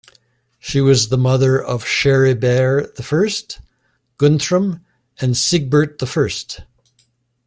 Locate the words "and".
5.19-5.37